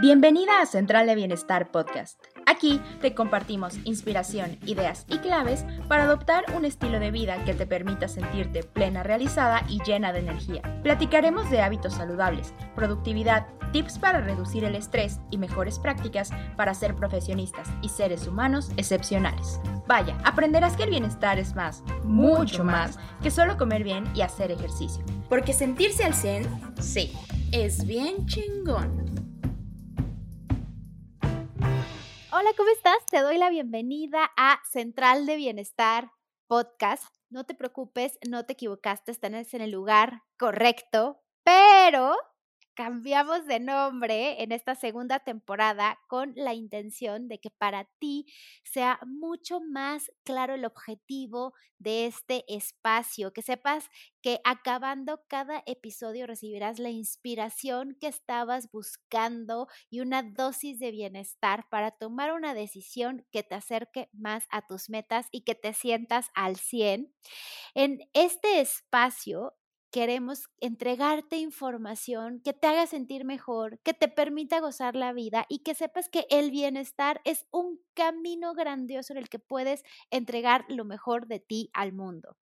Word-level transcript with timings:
Bienvenida 0.00 0.62
a 0.62 0.66
Central 0.66 1.08
de 1.08 1.16
Bienestar 1.16 1.72
Podcast. 1.72 2.22
Aquí 2.46 2.80
te 3.00 3.16
compartimos 3.16 3.76
inspiración, 3.82 4.56
ideas 4.64 5.04
y 5.08 5.18
claves 5.18 5.64
para 5.88 6.04
adoptar 6.04 6.44
un 6.56 6.64
estilo 6.64 7.00
de 7.00 7.10
vida 7.10 7.42
que 7.44 7.52
te 7.52 7.66
permita 7.66 8.06
sentirte 8.06 8.62
plena, 8.62 9.02
realizada 9.02 9.64
y 9.68 9.82
llena 9.82 10.12
de 10.12 10.20
energía. 10.20 10.62
Platicaremos 10.84 11.50
de 11.50 11.62
hábitos 11.62 11.94
saludables, 11.94 12.54
productividad, 12.76 13.48
tips 13.72 13.98
para 13.98 14.20
reducir 14.20 14.62
el 14.62 14.76
estrés 14.76 15.18
y 15.32 15.38
mejores 15.38 15.80
prácticas 15.80 16.30
para 16.56 16.74
ser 16.74 16.94
profesionistas 16.94 17.66
y 17.82 17.88
seres 17.88 18.28
humanos 18.28 18.70
excepcionales. 18.76 19.58
Vaya, 19.88 20.16
aprenderás 20.24 20.76
que 20.76 20.84
el 20.84 20.90
bienestar 20.90 21.40
es 21.40 21.56
más, 21.56 21.82
mucho 22.04 22.62
más, 22.62 23.00
que 23.20 23.32
solo 23.32 23.56
comer 23.56 23.82
bien 23.82 24.04
y 24.14 24.20
hacer 24.20 24.52
ejercicio. 24.52 25.04
Porque 25.28 25.52
sentirse 25.52 26.04
al 26.04 26.14
100, 26.14 26.74
sí, 26.78 27.12
es 27.50 27.84
bien 27.84 28.26
chingón. 28.26 29.07
Hola, 32.40 32.50
¿cómo 32.56 32.70
estás? 32.70 33.04
Te 33.10 33.20
doy 33.20 33.36
la 33.36 33.50
bienvenida 33.50 34.30
a 34.36 34.60
Central 34.70 35.26
de 35.26 35.34
Bienestar 35.34 36.12
Podcast. 36.46 37.02
No 37.30 37.42
te 37.42 37.54
preocupes, 37.56 38.16
no 38.28 38.46
te 38.46 38.52
equivocaste, 38.52 39.10
estás 39.10 39.54
en 39.54 39.60
el 39.60 39.72
lugar 39.72 40.22
correcto, 40.38 41.20
pero 41.42 42.14
cambiamos 42.78 43.44
de 43.46 43.58
nombre 43.58 44.40
en 44.40 44.52
esta 44.52 44.76
segunda 44.76 45.18
temporada 45.18 45.98
con 46.06 46.32
la 46.36 46.54
intención 46.54 47.26
de 47.26 47.40
que 47.40 47.50
para 47.50 47.86
ti 47.98 48.24
sea 48.62 49.00
mucho 49.04 49.58
más 49.60 50.12
claro 50.22 50.54
el 50.54 50.64
objetivo 50.64 51.54
de 51.80 52.06
este 52.06 52.44
espacio, 52.46 53.32
que 53.32 53.42
sepas 53.42 53.88
que 54.22 54.40
acabando 54.44 55.24
cada 55.26 55.64
episodio 55.66 56.28
recibirás 56.28 56.78
la 56.78 56.90
inspiración 56.90 57.96
que 58.00 58.06
estabas 58.06 58.70
buscando 58.70 59.66
y 59.90 59.98
una 59.98 60.22
dosis 60.22 60.78
de 60.78 60.92
bienestar 60.92 61.66
para 61.70 61.90
tomar 61.90 62.32
una 62.32 62.54
decisión 62.54 63.26
que 63.32 63.42
te 63.42 63.56
acerque 63.56 64.08
más 64.12 64.44
a 64.50 64.64
tus 64.64 64.88
metas 64.88 65.26
y 65.32 65.40
que 65.40 65.56
te 65.56 65.72
sientas 65.72 66.30
al 66.32 66.54
100. 66.54 67.12
En 67.74 67.98
este 68.12 68.60
espacio 68.60 69.57
queremos 69.90 70.48
entregarte 70.60 71.36
información 71.36 72.40
que 72.44 72.52
te 72.52 72.66
haga 72.66 72.86
sentir 72.86 73.24
mejor, 73.24 73.78
que 73.80 73.94
te 73.94 74.08
permita 74.08 74.60
gozar 74.60 74.94
la 74.94 75.12
vida 75.12 75.46
y 75.48 75.60
que 75.60 75.74
sepas 75.74 76.08
que 76.08 76.26
el 76.30 76.50
bienestar 76.50 77.20
es 77.24 77.46
un 77.50 77.80
camino 77.94 78.54
grandioso 78.54 79.12
en 79.12 79.18
el 79.18 79.28
que 79.28 79.38
puedes 79.38 79.82
entregar 80.10 80.64
lo 80.68 80.84
mejor 80.84 81.26
de 81.26 81.40
ti 81.40 81.70
al 81.72 81.92
mundo. 81.92 82.36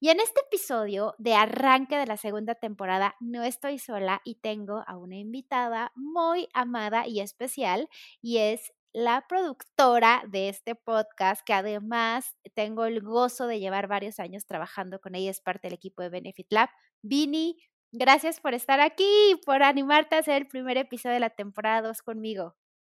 Y 0.00 0.08
en 0.08 0.20
este 0.20 0.40
episodio 0.40 1.14
de 1.18 1.34
arranque 1.34 1.96
de 1.96 2.06
la 2.06 2.16
segunda 2.16 2.54
temporada 2.54 3.14
no 3.20 3.42
estoy 3.42 3.78
sola 3.78 4.20
y 4.24 4.36
tengo 4.36 4.82
a 4.86 4.96
una 4.96 5.16
invitada 5.16 5.92
muy 5.94 6.48
amada 6.54 7.06
y 7.06 7.20
especial 7.20 7.88
y 8.20 8.38
es 8.38 8.72
la 8.96 9.26
productora 9.28 10.22
de 10.26 10.48
este 10.48 10.74
podcast, 10.74 11.44
que 11.44 11.52
además 11.52 12.34
tengo 12.54 12.86
el 12.86 13.02
gozo 13.02 13.46
de 13.46 13.60
llevar 13.60 13.88
varios 13.88 14.18
años 14.18 14.46
trabajando 14.46 15.00
con 15.00 15.14
ella, 15.14 15.30
es 15.30 15.42
parte 15.42 15.66
del 15.68 15.74
equipo 15.74 16.00
de 16.00 16.08
Benefit 16.08 16.46
Lab. 16.48 16.70
Vini, 17.02 17.58
gracias 17.92 18.40
por 18.40 18.54
estar 18.54 18.80
aquí, 18.80 19.38
por 19.44 19.62
animarte 19.62 20.16
a 20.16 20.20
hacer 20.20 20.36
el 20.40 20.48
primer 20.48 20.78
episodio 20.78 21.12
de 21.12 21.20
la 21.20 21.28
temporada 21.28 21.88
2 21.88 22.00
conmigo. 22.00 22.56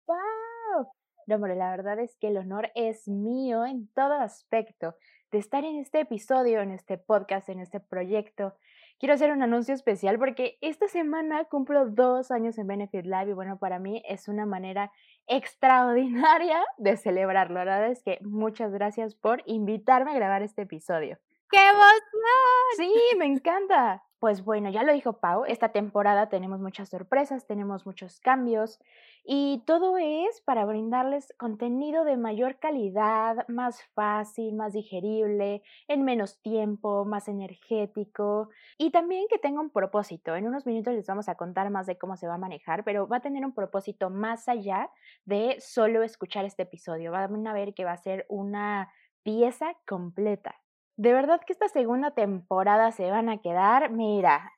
¡Wow! 0.07 0.87
No, 1.29 1.37
hombre, 1.37 1.57
la 1.57 1.71
verdad 1.71 1.99
es 1.99 2.15
que 2.21 2.29
el 2.29 2.37
honor 2.37 2.71
es 2.75 3.09
mío 3.09 3.65
en 3.65 3.89
todo 3.95 4.21
aspecto 4.21 4.97
de 5.33 5.39
estar 5.39 5.65
en 5.65 5.77
este 5.77 6.01
episodio, 6.01 6.61
en 6.61 6.73
este 6.73 6.99
podcast, 6.99 7.49
en 7.49 7.61
este 7.61 7.81
proyecto 7.81 8.53
quiero 8.99 9.15
hacer 9.15 9.31
un 9.33 9.43
anuncio 9.43 9.75
especial 9.75 10.19
porque 10.19 10.59
esta 10.61 10.89
semana 10.89 11.45
cumplo 11.45 11.87
dos 11.87 12.31
años 12.31 12.59
en 12.59 12.67
Benefit 12.67 13.05
Live 13.05 13.31
y 13.31 13.35
bueno, 13.35 13.59
para 13.59 13.79
mí 13.79 14.03
es 14.09 14.29
una 14.29 14.47
manera 14.47 14.93
extraordinaria 15.27 16.63
de 16.79 16.97
celebrarlo. 16.97 17.65
La 17.65 17.79
verdad 17.79 17.91
es 17.91 18.03
que 18.03 18.19
muchas 18.23 18.73
gracias 18.73 19.15
por 19.15 19.43
invitarme 19.47 20.13
a 20.13 20.15
grabar 20.15 20.43
este 20.43 20.63
episodio. 20.63 21.19
¡Qué 21.51 21.59
emoción! 21.59 22.77
Sí, 22.77 23.17
me 23.19 23.27
encanta. 23.27 24.03
Pues 24.19 24.45
bueno, 24.45 24.71
ya 24.71 24.83
lo 24.83 24.93
dijo 24.93 25.21
Pau, 25.21 25.45
esta 25.45 25.69
temporada 25.69 26.29
tenemos 26.29 26.61
muchas 26.61 26.89
sorpresas, 26.89 27.47
tenemos 27.47 27.85
muchos 27.85 28.19
cambios 28.21 28.81
y 29.29 29.63
todo 29.67 29.99
es 29.99 30.41
para 30.43 30.65
brindarles 30.65 31.35
contenido 31.37 32.05
de 32.05 32.17
mayor 32.17 32.61
calidad, 32.61 33.47
más 33.49 33.83
fácil, 33.95 34.55
más 34.55 34.73
digerible, 34.73 35.63
en 35.89 36.05
menos 36.05 36.41
tiempo, 36.41 37.05
más 37.05 37.27
energético 37.27 38.51
y 38.79 38.93
también 38.93 39.27
que 39.29 39.39
tenga 39.39 39.61
un 39.61 39.71
propósito. 39.71 40.37
En 40.37 40.47
unos 40.47 40.65
minutos 40.65 40.95
les 40.95 41.07
vamos 41.07 41.29
a 41.29 41.35
contar 41.35 41.71
más 41.71 41.87
de 41.87 41.99
cómo 41.99 42.17
se 42.17 42.29
va 42.29 42.35
a 42.35 42.39
manejar, 42.39 42.85
pero 42.85 43.09
va 43.09 43.17
a 43.17 43.21
tener 43.21 43.45
un 43.45 43.53
propósito 43.53 44.11
más 44.11 44.49
allá 44.49 44.91
de 45.25 45.57
solo 45.59 46.05
escuchar 46.05 46.45
este 46.45 46.63
episodio. 46.63 47.11
Van 47.11 47.47
a 47.49 47.53
ver 47.53 47.75
que 47.75 47.85
va 47.85 47.93
a 47.93 47.97
ser 47.97 48.27
una 48.29 48.93
pieza 49.25 49.75
completa. 49.89 50.55
De 50.97 51.13
verdad 51.13 51.41
que 51.45 51.53
esta 51.53 51.69
segunda 51.69 52.13
temporada 52.13 52.93
se 52.93 53.11
van 53.11 53.29
a 53.29 53.39
quedar, 53.39 53.91
mira, 53.91 54.53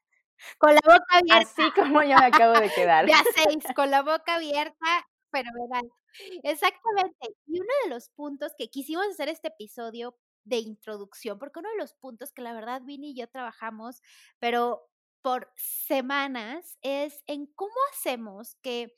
con 0.59 0.75
la 0.75 0.81
boca 0.85 1.05
abierta. 1.11 1.63
Así 1.63 1.71
como 1.73 2.03
yo 2.03 2.17
me 2.17 2.27
acabo 2.27 2.55
de 2.59 2.71
quedar. 2.71 3.07
Ya 3.07 3.23
seis, 3.35 3.65
con 3.77 3.91
la 3.91 4.03
boca 4.03 4.37
abierta, 4.37 5.07
fenomenal. 5.31 5.91
Exactamente. 6.43 7.37
Y 7.47 7.61
uno 7.61 7.73
de 7.85 7.91
los 7.91 8.11
puntos 8.11 8.53
que 8.57 8.69
quisimos 8.69 9.07
hacer 9.09 9.29
este 9.29 9.49
episodio 9.49 10.17
de 10.45 10.59
introducción, 10.59 11.39
porque 11.39 11.61
uno 11.61 11.71
de 11.71 11.79
los 11.79 11.95
puntos 11.95 12.33
que 12.33 12.43
la 12.43 12.55
verdad 12.55 12.83
Vini 12.83 13.11
y 13.11 13.15
yo 13.15 13.29
trabajamos, 13.29 14.01
pero 14.39 14.89
por 15.23 15.53
semanas, 15.57 16.79
es 16.81 17.23
en 17.27 17.47
cómo 17.47 17.75
hacemos 17.93 18.57
que 18.63 18.95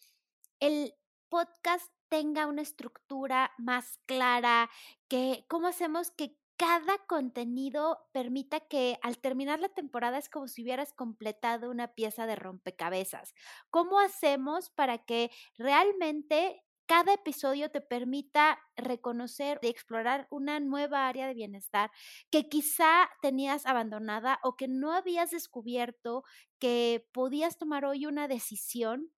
el 0.61 0.95
podcast 1.28 1.91
tenga 2.09 2.47
una 2.47 2.62
estructura 2.62 3.53
más 3.59 3.99
clara, 4.07 4.71
que 5.09 5.45
cómo 5.49 5.69
hacemos 5.69 6.11
que 6.11 6.37
cada 6.60 6.98
contenido 7.06 8.00
permita 8.12 8.60
que 8.60 8.98
al 9.00 9.16
terminar 9.16 9.60
la 9.60 9.71
temporada 9.71 10.19
es 10.19 10.28
como 10.28 10.47
si 10.47 10.62
hubieras 10.62 10.93
completado 10.93 11.71
una 11.71 11.94
pieza 11.94 12.26
de 12.26 12.37
rompecabezas. 12.37 13.32
¿Cómo 13.71 13.98
hacemos 13.98 14.69
para 14.69 14.98
que 14.98 15.31
realmente 15.56 16.62
cada 16.84 17.15
episodio 17.15 17.71
te 17.71 17.81
permita 17.81 18.59
reconocer 18.76 19.59
y 19.62 19.69
explorar 19.69 20.26
una 20.31 20.60
nueva 20.60 21.09
área 21.09 21.26
de 21.26 21.32
bienestar 21.32 21.91
que 22.31 22.50
quizá 22.50 23.09
tenías 23.22 23.65
abandonada 23.65 24.38
o 24.42 24.56
que 24.56 24.69
no 24.69 24.92
habías 24.92 25.31
descubierto 25.31 26.25
que 26.59 27.09
podías 27.12 27.56
tomar 27.56 27.87
hoy 27.87 28.04
una 28.04 28.28
decisión 28.28 29.10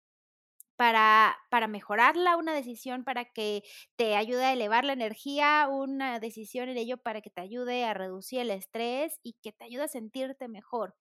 para, 0.82 1.38
para 1.48 1.68
mejorarla, 1.68 2.36
una 2.36 2.52
decisión 2.52 3.04
para 3.04 3.24
que 3.24 3.62
te 3.94 4.16
ayude 4.16 4.46
a 4.46 4.52
elevar 4.52 4.84
la 4.84 4.94
energía, 4.94 5.68
una 5.70 6.18
decisión 6.18 6.68
en 6.68 6.76
ello 6.76 6.96
para 6.96 7.20
que 7.20 7.30
te 7.30 7.40
ayude 7.40 7.84
a 7.84 7.94
reducir 7.94 8.40
el 8.40 8.50
estrés 8.50 9.20
y 9.22 9.34
que 9.34 9.52
te 9.52 9.62
ayude 9.62 9.84
a 9.84 9.88
sentirte 9.88 10.48
mejor. 10.48 10.96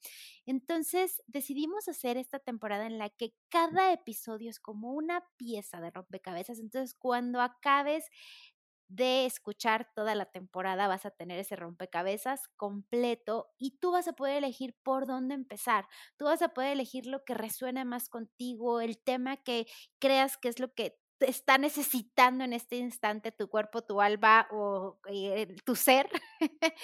Entonces 0.45 1.23
decidimos 1.25 1.87
hacer 1.87 2.17
esta 2.17 2.37
temporada 2.37 2.85
en 2.85 2.99
la 2.99 3.09
que 3.09 3.33
cada 3.49 3.91
episodio 3.91 4.51
es 4.51 4.59
como 4.59 4.91
una 4.93 5.23
pieza 5.35 5.81
de 5.81 5.89
rompecabezas. 5.89 6.59
Entonces 6.59 6.93
cuando 6.93 7.41
acabes 7.41 8.05
de 8.95 9.25
escuchar 9.25 9.89
toda 9.95 10.15
la 10.15 10.25
temporada, 10.25 10.87
vas 10.87 11.05
a 11.05 11.11
tener 11.11 11.39
ese 11.39 11.55
rompecabezas 11.55 12.47
completo 12.57 13.49
y 13.57 13.77
tú 13.79 13.91
vas 13.91 14.07
a 14.07 14.13
poder 14.13 14.37
elegir 14.37 14.75
por 14.83 15.07
dónde 15.07 15.35
empezar. 15.35 15.87
Tú 16.17 16.25
vas 16.25 16.41
a 16.41 16.49
poder 16.49 16.73
elegir 16.73 17.05
lo 17.05 17.23
que 17.23 17.33
resuene 17.33 17.85
más 17.85 18.09
contigo, 18.09 18.81
el 18.81 18.99
tema 19.01 19.37
que 19.37 19.67
creas 19.99 20.37
que 20.37 20.49
es 20.49 20.59
lo 20.59 20.73
que 20.73 20.97
está 21.19 21.57
necesitando 21.57 22.43
en 22.43 22.53
este 22.53 22.77
instante 22.77 23.31
tu 23.31 23.47
cuerpo, 23.49 23.83
tu 23.83 24.01
alma 24.01 24.47
o 24.51 24.99
eh, 25.09 25.55
tu 25.65 25.75
ser. 25.75 26.09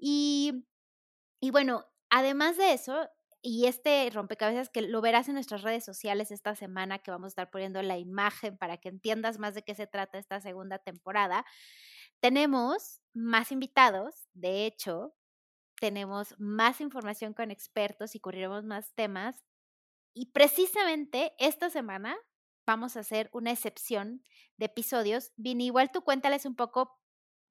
y, 0.00 0.64
y 1.40 1.50
bueno, 1.50 1.84
además 2.10 2.56
de 2.56 2.72
eso, 2.72 3.08
y 3.42 3.66
este 3.66 4.08
rompecabezas 4.10 4.70
que 4.70 4.82
lo 4.82 5.00
verás 5.00 5.28
en 5.28 5.34
nuestras 5.34 5.62
redes 5.62 5.84
sociales 5.84 6.30
esta 6.30 6.54
semana, 6.54 7.00
que 7.00 7.10
vamos 7.10 7.26
a 7.26 7.28
estar 7.28 7.50
poniendo 7.50 7.82
la 7.82 7.98
imagen 7.98 8.56
para 8.56 8.76
que 8.78 8.88
entiendas 8.88 9.38
más 9.38 9.54
de 9.54 9.62
qué 9.62 9.74
se 9.74 9.88
trata 9.88 10.18
esta 10.18 10.40
segunda 10.40 10.78
temporada. 10.78 11.44
Tenemos 12.20 13.00
más 13.12 13.50
invitados, 13.50 14.28
de 14.32 14.66
hecho, 14.66 15.14
tenemos 15.80 16.36
más 16.38 16.80
información 16.80 17.34
con 17.34 17.50
expertos 17.50 18.14
y 18.14 18.20
cubriremos 18.20 18.64
más 18.64 18.94
temas. 18.94 19.42
Y 20.14 20.26
precisamente 20.26 21.32
esta 21.38 21.70
semana 21.70 22.16
vamos 22.64 22.96
a 22.96 23.00
hacer 23.00 23.28
una 23.32 23.50
excepción 23.50 24.22
de 24.56 24.66
episodios. 24.66 25.32
Vini, 25.36 25.66
igual 25.66 25.90
tú 25.90 26.02
cuéntales 26.02 26.46
un 26.46 26.54
poco 26.54 27.00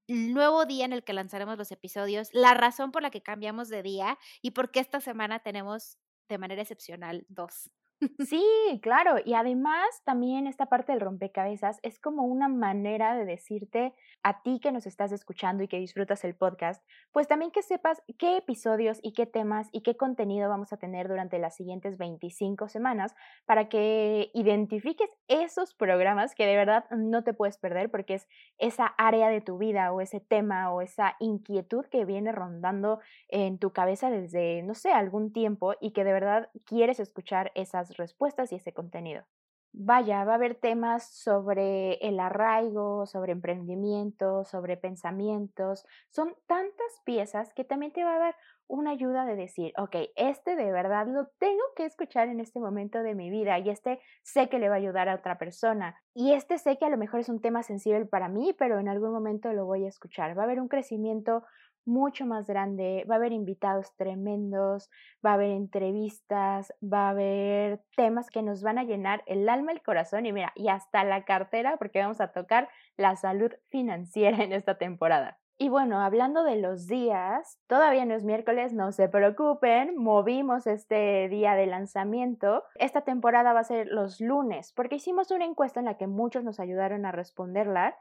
nuevo 0.07 0.65
día 0.65 0.86
en 0.86 0.94
el 0.94 1.03
que 1.03 1.13
lanzaremos 1.13 1.57
los 1.57 1.71
episodios, 1.71 2.30
la 2.33 2.53
razón 2.53 2.92
por 2.92 3.01
la 3.01 3.12
que 3.12 3.21
cambiamos 3.24 3.69
de 3.69 3.83
día 3.83 4.18
y 4.42 4.51
por 4.51 4.71
qué 4.71 4.80
esta 4.80 5.01
semana 5.01 5.39
tenemos 5.39 5.98
de 6.30 6.38
manera 6.38 6.62
excepcional 6.62 7.25
dos. 7.30 7.71
Sí, 8.19 8.44
claro. 8.81 9.18
Y 9.24 9.33
además 9.36 9.86
también 10.06 10.48
esta 10.48 10.65
parte 10.68 10.92
del 10.92 11.01
rompecabezas 11.01 11.80
es 11.83 12.00
como 12.00 12.24
una 12.24 12.48
manera 12.48 13.15
de 13.15 13.25
decirte 13.25 13.94
a 14.24 14.42
ti 14.44 14.59
que 14.59 14.71
nos 14.71 14.86
estás 14.88 15.12
escuchando 15.12 15.63
y 15.63 15.68
que 15.68 15.77
disfrutas 15.80 16.24
el 16.24 16.36
podcast, 16.36 16.83
pues 17.12 17.27
también 17.27 17.51
que 17.51 17.62
sepas 17.63 18.01
qué 18.18 18.38
episodios 18.38 19.00
y 19.01 19.13
qué 19.13 19.25
temas 19.25 19.68
y 19.71 19.81
qué 19.81 19.98
contenido 19.98 20.50
vamos 20.50 20.74
a 20.74 20.77
tener 20.77 21.07
durante 21.07 21.39
las 21.39 21.56
siguientes 21.56 21.98
25 21.98 22.68
semanas 22.69 23.13
para 23.45 23.68
que 23.69 24.30
identifiques 24.33 25.09
esos 25.27 25.74
programas 25.74 26.36
que 26.36 26.45
de 26.45 26.56
verdad 26.56 26.86
no 26.92 27.24
te 27.24 27.33
puedes 27.33 27.57
perder 27.57 27.89
porque 27.92 28.15
es 28.15 28.27
esa 28.57 28.86
área 28.98 29.30
de 29.30 29.42
tu 29.42 29.57
vida 29.57 29.92
o 29.92 30.01
ese 30.01 30.19
tema 30.19 30.71
o 30.71 30.81
esa 30.81 31.15
inquietud 31.19 31.86
que 31.86 32.06
viene 32.06 32.31
rondando 32.31 33.00
en 33.27 33.57
tu 33.59 33.71
cabeza 33.71 34.09
desde, 34.09 34.62
no 34.63 34.74
sé, 34.75 34.92
algún 34.92 35.33
tiempo 35.33 35.74
y 35.81 35.92
que 35.94 36.03
de 36.03 36.13
verdad 36.13 36.50
quieres 36.65 37.00
escuchar 37.00 37.51
esas 37.56 37.91
respuestas 37.98 38.52
y 38.52 38.56
ese 38.56 38.74
contenido. 38.74 39.26
Vaya, 39.74 40.26
va 40.26 40.34
a 40.34 40.36
haber 40.36 40.56
temas 40.56 41.10
sobre 41.14 41.94
el 42.06 42.20
arraigo, 42.20 43.06
sobre 43.06 43.32
emprendimiento, 43.32 44.44
sobre 44.44 44.76
pensamientos. 44.76 45.86
Son 46.10 46.36
tantas 46.46 47.02
piezas 47.06 47.54
que 47.54 47.64
también 47.64 47.94
te 47.94 48.04
va 48.04 48.16
a 48.16 48.20
dar 48.20 48.36
una 48.72 48.92
ayuda 48.92 49.26
de 49.26 49.36
decir, 49.36 49.74
ok, 49.78 49.96
este 50.16 50.56
de 50.56 50.72
verdad 50.72 51.06
lo 51.06 51.28
tengo 51.40 51.62
que 51.76 51.86
escuchar 51.86 52.30
en 52.30 52.40
este 52.40 52.60
momento 52.62 53.04
de 53.04 53.16
mi 53.16 53.30
vida 53.30 53.60
y 53.60 53.70
este 53.70 54.00
sé 54.24 54.48
que 54.48 54.60
le 54.60 54.70
va 54.70 54.76
a 54.76 54.78
ayudar 54.78 55.10
a 55.10 55.16
otra 55.16 55.38
persona 55.38 55.98
y 56.16 56.32
este 56.32 56.58
sé 56.58 56.78
que 56.78 56.86
a 56.86 56.90
lo 56.90 56.98
mejor 56.98 57.20
es 57.20 57.28
un 57.28 57.42
tema 57.42 57.64
sensible 57.64 58.06
para 58.06 58.30
mí, 58.30 58.56
pero 58.58 58.80
en 58.80 58.88
algún 58.88 59.12
momento 59.12 59.52
lo 59.52 59.66
voy 59.66 59.86
a 59.86 59.90
escuchar. 59.90 60.38
Va 60.38 60.44
a 60.44 60.46
haber 60.46 60.62
un 60.62 60.70
crecimiento 60.70 61.44
mucho 61.86 62.26
más 62.26 62.48
grande, 62.48 63.06
va 63.10 63.16
a 63.16 63.18
haber 63.18 63.34
invitados 63.34 63.94
tremendos, 63.98 64.90
va 65.26 65.32
a 65.32 65.34
haber 65.34 65.52
entrevistas, 65.52 66.74
va 66.82 67.08
a 67.08 67.10
haber 67.10 67.82
temas 67.98 68.30
que 68.30 68.42
nos 68.42 68.64
van 68.64 68.78
a 68.78 68.86
llenar 68.86 69.22
el 69.26 69.50
alma, 69.50 69.74
el 69.74 69.82
corazón 69.82 70.26
y 70.26 70.32
mira, 70.32 70.54
y 70.56 70.70
hasta 70.70 71.04
la 71.04 71.26
cartera 71.26 71.76
porque 71.78 72.00
vamos 72.00 72.22
a 72.22 72.32
tocar 72.32 72.70
la 72.96 73.18
salud 73.18 73.52
financiera 73.70 74.44
en 74.46 74.54
esta 74.54 74.78
temporada. 74.78 75.41
Y 75.62 75.69
bueno, 75.69 76.02
hablando 76.02 76.44
de 76.44 76.56
los 76.56 76.88
días, 76.88 77.60
todavía 77.68 78.04
no 78.04 78.16
es 78.16 78.24
miércoles, 78.24 78.74
no 78.74 78.92
se 78.92 79.08
preocupen, 79.08 79.96
movimos 79.96 80.66
este 80.66 81.30
día 81.30 81.54
de 81.54 81.68
lanzamiento. 81.68 82.63
Esta 82.80 83.02
temporada 83.02 83.54
va 83.54 83.60
a 83.60 83.66
ser 83.66 83.86
los 83.86 84.19
lunes, 84.19 84.74
porque 84.74 84.96
hicimos 84.96 85.30
una 85.30 85.46
encuesta 85.46 85.80
en 85.80 85.86
la 85.86 86.00
que 86.00 86.08
muchos 86.08 86.44
nos 86.44 86.60
ayudaron 86.60 87.06
a 87.06 87.12
responderla 87.12 87.96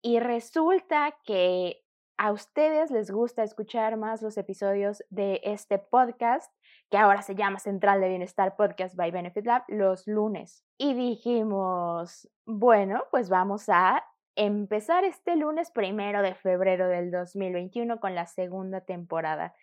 y 0.00 0.20
resulta 0.20 1.16
que 1.24 1.82
a 2.18 2.30
ustedes 2.30 2.92
les 2.92 3.10
gusta 3.10 3.42
escuchar 3.42 3.96
más 3.96 4.22
los 4.22 4.38
episodios 4.38 5.02
de 5.10 5.40
este 5.42 5.78
podcast, 5.80 6.54
que 6.88 6.98
ahora 6.98 7.22
se 7.22 7.34
llama 7.34 7.58
Central 7.58 8.00
de 8.00 8.10
Bienestar 8.10 8.54
Podcast 8.54 8.94
by 8.94 9.10
Benefit 9.10 9.44
Lab, 9.44 9.64
los 9.66 10.06
lunes. 10.06 10.64
Y 10.78 10.94
dijimos, 10.94 12.30
bueno, 12.46 13.02
pues 13.10 13.28
vamos 13.28 13.68
a 13.68 14.04
empezar 14.36 15.04
este 15.04 15.36
lunes 15.36 15.70
primero 15.70 16.22
de 16.22 16.34
febrero 16.34 16.88
del 16.88 17.10
2021 17.10 18.00
con 18.00 18.14
la 18.14 18.26
segunda 18.26 18.80
temporada. 18.80 19.54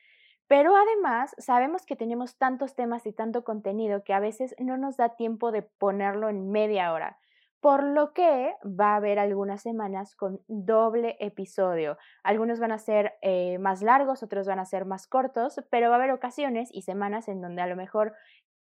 Pero 0.47 0.75
además 0.75 1.35
sabemos 1.37 1.85
que 1.85 1.95
tenemos 1.95 2.37
tantos 2.37 2.75
temas 2.75 3.05
y 3.05 3.13
tanto 3.13 3.43
contenido 3.43 4.03
que 4.03 4.13
a 4.13 4.19
veces 4.19 4.55
no 4.57 4.77
nos 4.77 4.97
da 4.97 5.15
tiempo 5.15 5.51
de 5.51 5.61
ponerlo 5.61 6.29
en 6.29 6.51
media 6.51 6.91
hora 6.91 7.19
por 7.61 7.83
lo 7.83 8.13
que 8.13 8.55
va 8.63 8.93
a 8.93 8.95
haber 8.97 9.19
algunas 9.19 9.61
semanas 9.61 10.15
con 10.15 10.41
doble 10.47 11.17
episodio. 11.19 11.97
Algunos 12.23 12.59
van 12.59 12.71
a 12.71 12.79
ser 12.79 13.13
eh, 13.21 13.57
más 13.59 13.81
largos, 13.81 14.23
otros 14.23 14.47
van 14.47 14.59
a 14.59 14.65
ser 14.65 14.85
más 14.85 15.07
cortos, 15.07 15.61
pero 15.69 15.89
va 15.89 15.95
a 15.95 15.99
haber 15.99 16.11
ocasiones 16.11 16.69
y 16.71 16.83
semanas 16.83 17.27
en 17.27 17.41
donde 17.41 17.61
a 17.61 17.67
lo 17.67 17.75
mejor 17.75 18.13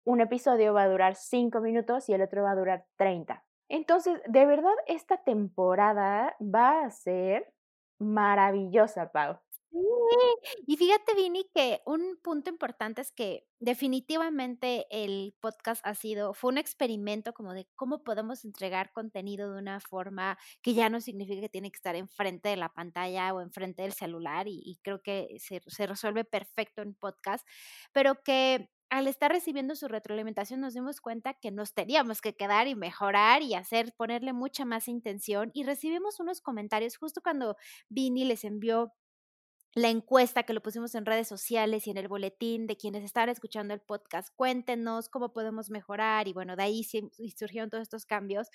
un 0.05 0.21
episodio 0.21 0.73
va 0.73 0.83
a 0.83 0.89
durar 0.89 1.15
5 1.15 1.61
minutos 1.61 2.09
y 2.09 2.13
el 2.13 2.21
otro 2.21 2.43
va 2.43 2.51
a 2.51 2.55
durar 2.55 2.85
30. 2.95 3.43
Entonces, 3.69 4.19
de 4.27 4.45
verdad, 4.45 4.73
esta 4.87 5.17
temporada 5.23 6.35
va 6.41 6.83
a 6.83 6.91
ser 6.91 7.53
maravillosa, 7.99 9.11
Pau. 9.11 9.39
Sí, 9.71 9.77
y 10.65 10.77
fíjate, 10.77 11.13
Vini, 11.15 11.45
que 11.53 11.81
un 11.85 12.17
punto 12.23 12.49
importante 12.49 13.01
es 13.01 13.11
que 13.11 13.45
definitivamente 13.59 14.87
el 14.89 15.35
podcast 15.39 15.85
ha 15.85 15.93
sido, 15.93 16.33
fue 16.33 16.51
un 16.51 16.57
experimento 16.57 17.33
como 17.33 17.53
de 17.53 17.67
cómo 17.75 18.03
podemos 18.03 18.43
entregar 18.45 18.91
contenido 18.91 19.53
de 19.53 19.59
una 19.59 19.79
forma 19.79 20.39
que 20.63 20.73
ya 20.73 20.89
no 20.89 21.01
significa 21.01 21.41
que 21.41 21.49
tiene 21.49 21.71
que 21.71 21.77
estar 21.77 21.95
enfrente 21.95 22.49
de 22.49 22.57
la 22.57 22.73
pantalla 22.73 23.31
o 23.33 23.41
enfrente 23.41 23.83
del 23.83 23.93
celular 23.93 24.47
y, 24.47 24.79
creo 24.81 25.01
que 25.03 25.35
se, 25.39 25.61
se 25.67 25.85
resuelve 25.85 26.23
perfecto 26.25 26.81
en 26.81 26.95
podcast, 26.95 27.47
pero 27.93 28.23
que 28.23 28.69
al 28.89 29.07
estar 29.07 29.31
recibiendo 29.31 29.75
su 29.75 29.87
retroalimentación 29.87 30.59
nos 30.61 30.73
dimos 30.73 31.01
cuenta 31.01 31.33
que 31.33 31.51
nos 31.51 31.73
teníamos 31.73 32.21
que 32.21 32.35
quedar 32.35 32.67
y 32.67 32.75
mejorar 32.75 33.41
y 33.43 33.53
hacer, 33.53 33.93
ponerle 33.95 34.33
mucha 34.33 34.65
más 34.65 34.87
intención 34.87 35.51
y 35.53 35.63
recibimos 35.63 36.19
unos 36.19 36.41
comentarios 36.41 36.97
justo 36.97 37.21
cuando 37.21 37.55
Vini 37.89 38.25
les 38.25 38.43
envió 38.43 38.93
la 39.75 39.89
encuesta 39.89 40.43
que 40.43 40.53
lo 40.53 40.61
pusimos 40.61 40.95
en 40.95 41.05
redes 41.05 41.27
sociales 41.27 41.85
y 41.85 41.91
en 41.91 41.97
el 41.97 42.07
boletín 42.07 42.65
de 42.65 42.75
quienes 42.75 43.03
están 43.03 43.29
escuchando 43.29 43.73
el 43.73 43.79
podcast. 43.79 44.29
Cuéntenos 44.35 45.09
cómo 45.09 45.31
podemos 45.31 45.69
mejorar 45.69 46.27
y 46.27 46.33
bueno, 46.33 46.55
de 46.55 46.63
ahí 46.63 46.83
surgieron 46.83 47.69
todos 47.69 47.83
estos 47.83 48.05
cambios. 48.05 48.49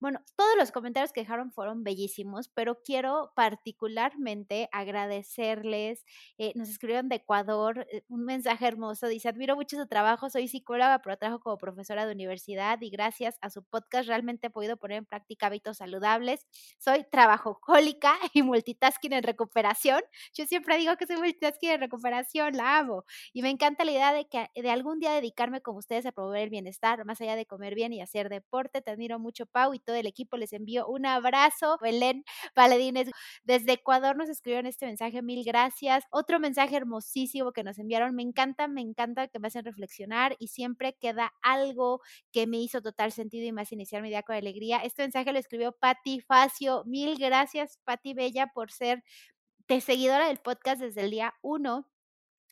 Bueno, 0.00 0.20
todos 0.36 0.56
los 0.58 0.72
comentarios 0.72 1.12
que 1.12 1.20
dejaron 1.20 1.52
fueron 1.52 1.84
bellísimos, 1.84 2.48
pero 2.48 2.82
quiero 2.82 3.32
particularmente 3.36 4.68
agradecerles. 4.72 6.04
Eh, 6.38 6.52
nos 6.56 6.68
escribieron 6.68 7.08
de 7.08 7.16
Ecuador 7.16 7.86
eh, 7.90 8.02
un 8.08 8.24
mensaje 8.24 8.66
hermoso. 8.66 9.06
Dice, 9.06 9.28
admiro 9.28 9.56
mucho 9.56 9.76
su 9.76 9.86
trabajo, 9.86 10.30
soy 10.30 10.48
psicóloga, 10.48 11.00
pero 11.02 11.16
trabajo 11.16 11.40
como 11.40 11.58
profesora 11.58 12.06
de 12.06 12.12
universidad 12.12 12.80
y 12.80 12.90
gracias 12.90 13.38
a 13.40 13.50
su 13.50 13.62
podcast 13.62 14.08
realmente 14.08 14.48
he 14.48 14.50
podido 14.50 14.76
poner 14.76 14.98
en 14.98 15.06
práctica 15.06 15.46
hábitos 15.46 15.78
saludables. 15.78 16.46
Soy 16.78 17.04
trabajólica 17.10 18.14
y 18.32 18.42
multitasking 18.42 19.12
en 19.12 19.22
recuperación. 19.22 20.02
Yo 20.32 20.46
siempre 20.54 20.78
digo 20.78 20.96
que 20.96 21.06
soy 21.06 21.16
multitasking 21.16 21.70
en 21.70 21.80
recuperación, 21.80 22.56
la 22.56 22.78
amo. 22.78 23.04
Y 23.32 23.42
me 23.42 23.50
encanta 23.50 23.84
la 23.84 23.90
idea 23.90 24.12
de 24.12 24.28
que 24.28 24.48
de 24.54 24.70
algún 24.70 25.00
día 25.00 25.12
dedicarme 25.12 25.60
como 25.60 25.78
ustedes 25.78 26.06
a 26.06 26.12
promover 26.12 26.42
el 26.42 26.50
bienestar, 26.50 27.04
más 27.04 27.20
allá 27.20 27.34
de 27.34 27.44
comer 27.44 27.74
bien 27.74 27.92
y 27.92 28.00
hacer 28.00 28.28
deporte. 28.28 28.80
Te 28.80 28.92
admiro 28.92 29.18
mucho, 29.18 29.46
Pau, 29.46 29.74
y 29.74 29.80
todo 29.80 29.96
el 29.96 30.06
equipo 30.06 30.36
les 30.36 30.52
envío 30.52 30.86
un 30.86 31.06
abrazo. 31.06 31.76
Belén 31.82 32.24
Paladines 32.54 33.10
desde 33.42 33.72
Ecuador 33.72 34.16
nos 34.16 34.28
escribieron 34.28 34.66
este 34.66 34.86
mensaje, 34.86 35.22
mil 35.22 35.42
gracias. 35.44 36.04
Otro 36.10 36.38
mensaje 36.38 36.76
hermosísimo 36.76 37.50
que 37.50 37.64
nos 37.64 37.80
enviaron, 37.80 38.14
me 38.14 38.22
encanta, 38.22 38.68
me 38.68 38.80
encanta 38.80 39.26
que 39.26 39.40
me 39.40 39.48
hacen 39.48 39.64
reflexionar 39.64 40.36
y 40.38 40.48
siempre 40.48 40.96
queda 41.00 41.32
algo 41.42 42.00
que 42.30 42.46
me 42.46 42.58
hizo 42.58 42.80
total 42.80 43.10
sentido 43.10 43.44
y 43.44 43.60
hace 43.60 43.74
iniciar 43.74 44.02
mi 44.02 44.10
día 44.10 44.22
con 44.22 44.36
alegría. 44.36 44.78
Este 44.78 45.02
mensaje 45.02 45.32
lo 45.32 45.38
escribió 45.40 45.72
Patti 45.72 46.20
Facio, 46.20 46.84
mil 46.86 47.18
gracias 47.18 47.80
Patti 47.84 48.14
Bella 48.14 48.52
por 48.54 48.70
ser 48.70 49.02
de 49.68 49.80
seguidora 49.80 50.28
del 50.28 50.38
podcast 50.38 50.80
desde 50.80 51.02
el 51.02 51.10
día 51.10 51.34
uno. 51.42 51.88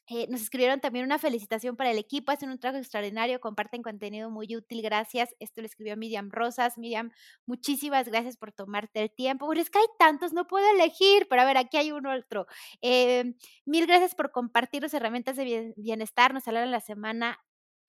Eh, 0.09 0.27
nos 0.29 0.43
escribieron 0.43 0.81
también 0.81 1.05
una 1.05 1.19
felicitación 1.19 1.77
para 1.77 1.91
el 1.91 1.99
equipo, 1.99 2.33
hacen 2.33 2.51
un 2.51 2.59
trabajo 2.59 2.81
extraordinario, 2.81 3.41
comparten 3.41 3.83
contenido 3.83 4.31
muy 4.31 4.57
útil, 4.57 4.83
gracias. 4.83 5.35
Esto 5.39 5.61
lo 5.61 5.67
escribió 5.67 5.97
Miriam 5.97 6.29
Rosas. 6.31 6.77
Miriam, 6.77 7.13
muchísimas 7.47 8.09
gracias 8.09 8.37
por 8.37 8.53
tomarte 8.53 9.01
el 9.03 9.11
tiempo. 9.11 9.47
Bueno, 9.47 9.63
es 9.63 9.71
que 9.71 9.79
hay 9.79 9.87
tantos, 9.99 10.33
no 10.33 10.49
puedo 10.49 10.69
elegir, 10.75 11.29
pero 11.31 11.43
a 11.43 11.45
ver, 11.45 11.57
aquí 11.57 11.77
hay 11.77 11.93
uno 11.93 12.13
otro. 12.13 12.47
Eh, 12.83 13.35
mil 13.65 13.87
gracias 13.87 14.15
por 14.15 14.33
compartir 14.33 14.83
las 14.83 14.93
herramientas 14.95 15.37
de 15.37 15.73
bienestar, 15.77 16.35
nos 16.35 16.47
hablaron 16.49 16.73
la 16.73 16.81
semana 16.81 17.39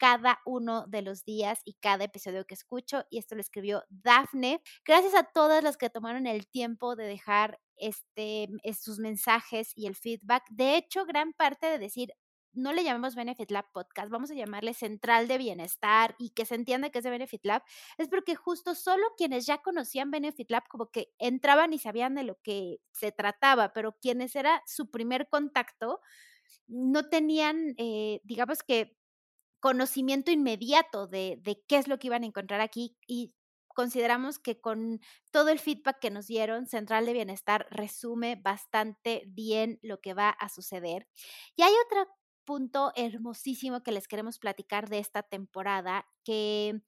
cada 0.04 0.42
uno 0.44 0.86
de 0.88 1.02
los 1.02 1.24
días 1.24 1.62
y 1.64 1.76
cada 1.76 2.04
episodio 2.04 2.46
que 2.46 2.56
escucho. 2.56 3.06
Y 3.10 3.20
esto 3.20 3.36
lo 3.36 3.42
escribió 3.42 3.86
Dafne. 3.88 4.62
Gracias 4.84 5.16
a 5.16 5.24
todas 5.24 5.64
las 5.64 5.78
que 5.78 5.90
tomaron 5.90 6.28
el 6.28 6.46
tiempo 6.46 6.98
de 6.98 7.06
dejar 7.06 7.62
este, 7.78 8.50
sus 8.78 9.00
mensajes 9.00 9.72
y 9.78 9.88
el 9.88 9.96
feedback. 9.96 10.44
De 10.50 10.76
hecho, 10.76 11.06
gran 11.06 11.32
parte 11.32 11.68
de 11.68 11.80
decir, 11.80 12.12
no 12.52 12.74
le 12.74 12.84
llamemos 12.84 13.16
Benefit 13.16 13.50
Lab 13.50 13.72
Podcast, 13.72 14.10
vamos 14.10 14.30
a 14.30 14.34
llamarle 14.34 14.74
Central 14.74 15.30
de 15.30 15.38
Bienestar 15.38 16.16
y 16.20 16.32
que 16.32 16.46
se 16.46 16.56
entienda 16.56 16.90
que 16.90 16.98
es 16.98 17.06
de 17.06 17.10
Benefit 17.10 17.46
Lab, 17.46 17.64
es 17.98 18.10
porque 18.10 18.36
justo 18.36 18.76
solo 18.76 19.04
quienes 19.18 19.46
ya 19.46 19.60
conocían 19.60 20.12
Benefit 20.12 20.52
Lab 20.52 20.68
como 20.68 20.92
que 20.92 21.14
entraban 21.18 21.72
y 21.72 21.80
sabían 21.80 22.14
de 22.14 22.24
lo 22.24 22.38
que 22.44 22.82
se 22.92 23.14
trataba, 23.14 23.72
pero 23.72 23.98
quienes 24.02 24.36
era 24.36 24.62
su 24.68 24.92
primer 24.92 25.30
contacto 25.30 26.02
no 26.68 27.08
tenían, 27.10 27.74
eh, 27.78 28.20
digamos 28.24 28.64
que 28.64 28.98
conocimiento 29.64 30.30
inmediato 30.30 31.08
de, 31.08 31.40
qué 31.70 31.78
es 31.78 31.88
lo 31.88 31.98
que 31.98 32.08
iban 32.08 32.24
a 32.24 32.26
encontrar 32.26 32.60
aquí 32.60 32.98
y 33.08 33.34
consideramos 33.70 34.38
que 34.38 34.60
con 34.60 35.00
todo 35.32 35.48
el 35.48 35.58
feedback 35.58 36.00
que 36.02 36.12
nos 36.12 36.28
dieron, 36.28 36.68
Central 36.68 37.06
de 37.06 37.14
Bienestar 37.14 37.66
resume 37.72 38.36
bastante 38.36 39.24
bien 39.26 39.80
lo 39.82 40.02
que 40.02 40.14
va 40.14 40.32
a 40.32 40.50
suceder. 40.50 41.08
Y 41.56 41.62
hay 41.62 41.72
otro 41.86 42.10
punto 42.44 42.92
hermosísimo 42.98 43.84
que 43.84 43.94
les 43.94 44.10
queremos 44.10 44.38
platicar 44.38 44.90
de 44.90 45.00
esta 45.00 45.24
temporada, 45.24 46.10
que 46.26 46.82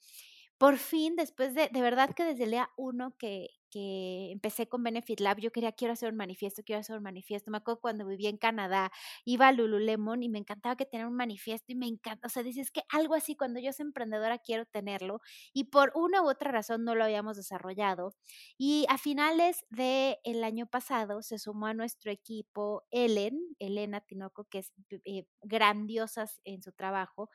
por 0.57 0.77
fin, 0.77 1.15
después 1.15 1.53
de, 1.53 1.69
de 1.69 1.81
verdad 1.81 2.13
que 2.13 2.25
desde 2.25 2.43
el 2.43 2.51
día 2.51 2.69
uno 2.75 3.15
que, 3.17 3.51
empecé 3.75 4.67
con 4.67 4.83
Benefit 4.83 5.19
Lab, 5.19 5.39
yo 5.39 5.51
quería, 5.51 5.71
quiero 5.71 5.93
hacer 5.93 6.09
un 6.09 6.15
manifiesto, 6.17 6.63
quiero 6.63 6.79
hacer 6.79 6.97
un 6.97 7.03
manifiesto. 7.03 7.51
Me 7.51 7.57
acuerdo 7.57 7.81
cuando 7.81 8.05
vivía 8.05 8.29
en 8.29 8.37
Canadá, 8.37 8.91
iba 9.25 9.47
a 9.47 9.51
Lululemon 9.51 10.23
y 10.23 10.29
me 10.29 10.39
encantaba 10.39 10.75
que 10.75 10.85
tener 10.85 11.07
un 11.07 11.15
manifiesto 11.15 11.71
y 11.71 11.75
me 11.75 11.87
encanta, 11.87 12.27
o 12.27 12.29
sea, 12.29 12.43
dices 12.43 12.71
que 12.71 12.83
algo 12.89 13.15
así, 13.15 13.35
cuando 13.35 13.59
yo 13.59 13.71
soy 13.73 13.85
emprendedora 13.85 14.39
quiero 14.39 14.65
tenerlo 14.65 15.21
y 15.53 15.65
por 15.65 15.91
una 15.95 16.21
u 16.21 16.29
otra 16.29 16.51
razón 16.51 16.83
no 16.83 16.95
lo 16.95 17.03
habíamos 17.03 17.37
desarrollado. 17.37 18.15
Y 18.57 18.85
a 18.89 18.97
finales 18.97 19.65
del 19.69 20.17
el 20.23 20.43
año 20.43 20.67
pasado 20.67 21.21
se 21.21 21.39
sumó 21.39 21.67
a 21.67 21.73
nuestro 21.73 22.11
equipo 22.11 22.83
Ellen, 22.91 23.39
Elena 23.59 24.01
Tinoco, 24.01 24.45
que 24.45 24.59
es 24.59 24.71
eh, 25.05 25.27
grandiosa 25.41 26.25
en 26.43 26.61
su 26.61 26.71
trabajo, 26.71 27.29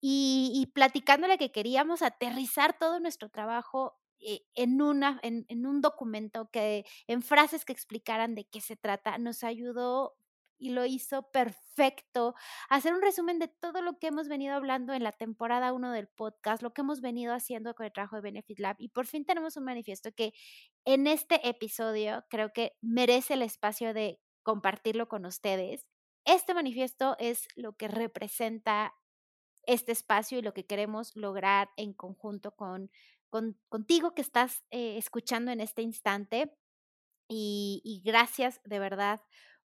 y, 0.00 0.52
y 0.54 0.66
platicándole 0.72 1.38
que 1.38 1.52
queríamos 1.52 2.02
aterrizar 2.02 2.78
todo 2.78 3.00
nuestro 3.00 3.28
trabajo 3.30 4.00
en, 4.20 4.82
una, 4.82 5.20
en, 5.22 5.66
un 5.66 5.80
documento 5.80 6.50
que 6.50 6.84
en 7.06 7.22
frases 7.22 7.64
que 7.64 7.72
explicaran 7.72 8.34
de 8.34 8.44
qué 8.44 8.60
se 8.60 8.76
trata, 8.76 9.18
nos 9.18 9.44
ayudó 9.44 10.16
y 10.58 10.70
lo 10.70 10.84
hizo 10.84 11.22
perfecto. 11.30 12.34
Hacer 12.68 12.92
un 12.92 13.00
resumen 13.00 13.38
de 13.38 13.48
todo 13.48 13.80
lo 13.80 13.98
que 13.98 14.08
hemos 14.08 14.28
venido 14.28 14.54
hablando 14.54 14.92
en 14.92 15.02
la 15.02 15.12
temporada 15.12 15.72
1 15.72 15.90
del 15.92 16.06
podcast, 16.08 16.62
lo 16.62 16.74
que 16.74 16.82
hemos 16.82 17.00
venido 17.00 17.32
haciendo 17.32 17.74
con 17.74 17.86
el 17.86 17.92
trabajo 17.92 18.16
de 18.16 18.22
Benefit 18.22 18.58
Lab. 18.58 18.76
Y 18.78 18.88
por 18.88 19.06
fin 19.06 19.24
tenemos 19.24 19.56
un 19.56 19.64
manifiesto 19.64 20.12
que 20.12 20.34
en 20.84 21.06
este 21.06 21.48
episodio 21.48 22.24
creo 22.28 22.52
que 22.52 22.76
merece 22.82 23.34
el 23.34 23.42
espacio 23.42 23.94
de 23.94 24.20
compartirlo 24.42 25.08
con 25.08 25.24
ustedes. 25.24 25.86
Este 26.26 26.52
manifiesto 26.52 27.16
es 27.18 27.48
lo 27.56 27.72
que 27.76 27.88
representa 27.88 28.94
este 29.64 29.92
espacio 29.92 30.38
y 30.38 30.42
lo 30.42 30.52
que 30.52 30.66
queremos 30.66 31.16
lograr 31.16 31.70
en 31.76 31.92
conjunto 31.92 32.54
con 32.54 32.90
contigo 33.68 34.14
que 34.14 34.22
estás 34.22 34.64
eh, 34.70 34.96
escuchando 34.98 35.50
en 35.50 35.60
este 35.60 35.82
instante. 35.82 36.54
Y, 37.28 37.80
y 37.84 38.02
gracias 38.04 38.60
de 38.64 38.80
verdad 38.80 39.20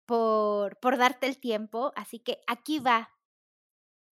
por, 0.05 0.79
por 0.81 0.97
darte 0.97 1.27
el 1.27 1.39
tiempo. 1.39 1.93
Así 1.97 2.19
que 2.19 2.41
aquí 2.47 2.81
va 2.81 3.11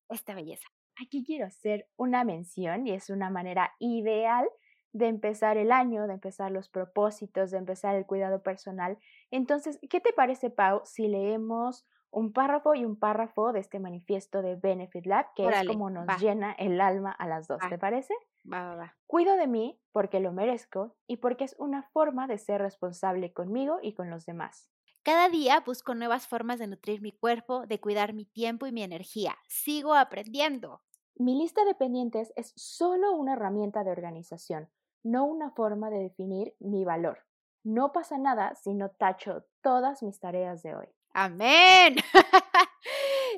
esta 0.09 0.35
belleza. 0.35 0.69
Aquí 1.02 1.25
quiero 1.25 1.47
hacer 1.47 1.88
una 1.97 2.25
mención 2.25 2.87
y 2.87 2.92
es 2.92 3.11
una 3.11 3.30
manera 3.30 3.75
ideal 3.78 4.49
de 4.92 5.07
empezar 5.07 5.57
el 5.57 5.73
año, 5.73 6.07
de 6.07 6.14
empezar 6.14 6.50
los 6.50 6.69
propósitos, 6.69 7.50
de 7.50 7.59
empezar 7.59 7.95
el 7.95 8.07
cuidado 8.07 8.42
personal. 8.42 8.99
Entonces, 9.30 9.78
¿qué 9.88 10.00
te 10.00 10.12
parece, 10.12 10.50
Pau, 10.50 10.83
si 10.85 11.07
leemos 11.09 11.87
un 12.11 12.33
párrafo 12.33 12.75
y 12.75 12.85
un 12.85 12.97
párrafo 12.97 13.52
de 13.52 13.61
este 13.61 13.79
manifiesto 13.79 14.43
de 14.43 14.57
Benefit 14.57 15.07
Lab, 15.07 15.26
que 15.35 15.47
es 15.47 15.67
como 15.67 15.90
nos 15.90 16.07
llena 16.21 16.52
el 16.52 16.81
alma 16.81 17.12
a 17.12 17.26
las 17.26 17.47
dos, 17.47 17.61
¿te 17.69 17.79
parece? 17.79 18.14
Va, 18.50 18.64
va, 18.64 18.76
va. 18.76 18.97
Cuido 19.07 19.37
de 19.37 19.47
mí 19.47 19.81
porque 19.93 20.21
lo 20.21 20.33
merezco 20.33 20.97
y 21.07 21.19
porque 21.19 21.45
es 21.45 21.55
una 21.59 21.83
forma 21.93 22.26
de 22.26 22.38
ser 22.38 22.61
responsable 22.61 23.33
conmigo 23.33 23.79
y 23.83 23.95
con 23.95 24.11
los 24.11 24.26
demás. 24.26 24.69
Cada 25.02 25.29
día 25.31 25.61
busco 25.61 25.95
nuevas 25.95 26.26
formas 26.26 26.59
de 26.59 26.67
nutrir 26.67 27.00
mi 27.00 27.12
cuerpo, 27.12 27.67
de 27.67 27.81
cuidar 27.81 28.12
mi 28.12 28.26
tiempo 28.26 28.67
y 28.67 28.73
mi 28.73 28.83
energía. 28.83 29.37
Sigo 29.49 29.95
aprendiendo. 29.95 30.83
Mi 31.17 31.38
lista 31.38 31.64
de 31.64 31.75
pendientes 31.75 32.33
es 32.37 32.52
solo 32.57 33.12
una 33.12 33.33
herramienta 33.33 33.83
de 33.83 33.93
organización, 33.93 34.69
no 35.02 35.25
una 35.25 35.50
forma 35.52 35.90
de 35.90 35.99
definir 35.99 36.55
mi 36.59 36.85
valor. 36.85 37.19
No 37.62 37.93
pasa 37.93 38.19
nada 38.19 38.55
si 38.55 38.75
no 38.75 38.90
tacho 38.90 39.45
todas 39.62 40.02
mis 40.02 40.19
tareas 40.19 40.62
de 40.62 40.75
hoy. 40.75 40.87
Amén. 41.12 41.97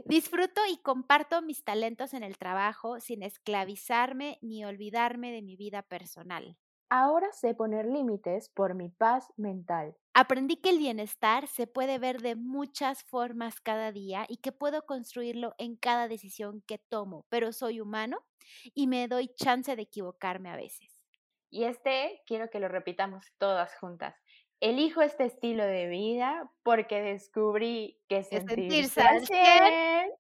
Disfruto 0.04 0.60
y 0.70 0.76
comparto 0.78 1.40
mis 1.42 1.64
talentos 1.64 2.12
en 2.14 2.22
el 2.22 2.36
trabajo 2.36 3.00
sin 3.00 3.22
esclavizarme 3.22 4.38
ni 4.42 4.64
olvidarme 4.64 5.32
de 5.32 5.42
mi 5.42 5.56
vida 5.56 5.82
personal. 5.82 6.56
Ahora 6.90 7.32
sé 7.32 7.54
poner 7.54 7.86
límites 7.86 8.50
por 8.50 8.74
mi 8.74 8.90
paz 8.90 9.32
mental. 9.38 9.96
Aprendí 10.12 10.56
que 10.56 10.68
el 10.68 10.78
bienestar 10.78 11.46
se 11.46 11.66
puede 11.66 11.98
ver 11.98 12.20
de 12.20 12.36
muchas 12.36 13.02
formas 13.02 13.62
cada 13.62 13.92
día 13.92 14.26
y 14.28 14.36
que 14.36 14.52
puedo 14.52 14.84
construirlo 14.84 15.54
en 15.56 15.76
cada 15.76 16.06
decisión 16.06 16.62
que 16.66 16.76
tomo, 16.76 17.24
pero 17.30 17.52
soy 17.52 17.80
humano 17.80 18.18
y 18.74 18.88
me 18.88 19.08
doy 19.08 19.28
chance 19.34 19.74
de 19.74 19.80
equivocarme 19.80 20.50
a 20.50 20.56
veces. 20.56 21.02
Y 21.48 21.64
este 21.64 22.20
quiero 22.26 22.50
que 22.50 22.60
lo 22.60 22.68
repitamos 22.68 23.24
todas 23.38 23.74
juntas 23.78 24.14
elijo 24.62 25.02
este 25.02 25.24
estilo 25.24 25.64
de 25.64 25.88
vida 25.88 26.48
porque 26.62 27.02
descubrí 27.02 27.98
que 28.08 28.22
sentirse, 28.22 29.02
bien 29.28 30.12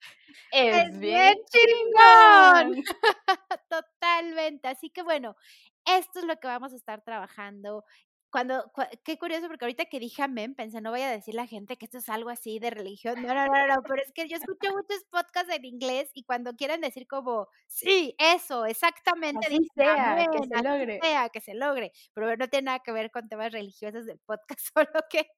es, 0.50 0.98
bien 0.98 1.38
chingón. 1.48 2.82
Totalmente. 3.70 4.66
Así 4.66 4.90
que 4.90 5.02
bueno, 5.02 5.36
esto 5.84 6.18
es 6.18 6.24
lo 6.24 6.36
que 6.36 6.48
vamos 6.48 6.72
a 6.72 6.76
estar 6.76 7.02
trabajando 7.02 7.84
cuando, 8.32 8.72
qué 9.04 9.18
curioso, 9.18 9.46
porque 9.46 9.66
ahorita 9.66 9.84
que 9.84 10.00
dije 10.00 10.22
amén, 10.22 10.54
pensé, 10.54 10.80
no 10.80 10.90
voy 10.90 11.02
a 11.02 11.10
decir 11.10 11.34
la 11.34 11.46
gente 11.46 11.76
que 11.76 11.84
esto 11.84 11.98
es 11.98 12.08
algo 12.08 12.30
así 12.30 12.58
de 12.58 12.70
religión. 12.70 13.22
No, 13.22 13.34
no, 13.34 13.46
no, 13.46 13.66
no, 13.66 13.82
pero 13.82 14.02
es 14.02 14.10
que 14.12 14.26
yo 14.26 14.38
escucho 14.38 14.72
muchos 14.72 15.04
podcasts 15.10 15.52
en 15.54 15.66
inglés 15.66 16.10
y 16.14 16.24
cuando 16.24 16.54
quieren 16.54 16.80
decir 16.80 17.06
como, 17.06 17.48
sí, 17.66 18.16
eso, 18.18 18.64
exactamente, 18.64 19.46
así 19.46 19.58
sea, 19.74 20.26
que 20.32 20.38
se 20.48 20.62
logre. 20.62 20.98
Sea, 21.02 21.28
que 21.28 21.40
se 21.40 21.54
logre. 21.54 21.92
Pero 22.14 22.34
no 22.38 22.48
tiene 22.48 22.64
nada 22.66 22.78
que 22.80 22.92
ver 22.92 23.10
con 23.10 23.28
temas 23.28 23.52
religiosos 23.52 24.06
del 24.06 24.18
podcast, 24.20 24.60
solo 24.74 25.04
que 25.10 25.28